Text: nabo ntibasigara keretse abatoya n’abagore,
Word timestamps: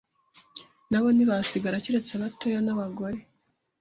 nabo 0.89 1.07
ntibasigara 1.11 1.83
keretse 1.83 2.11
abatoya 2.13 2.59
n’abagore, 2.63 3.19